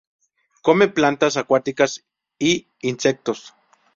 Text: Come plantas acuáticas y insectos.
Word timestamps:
Come 0.63 0.87
plantas 0.87 1.37
acuáticas 1.37 2.07
y 2.39 2.69
insectos. 2.79 3.53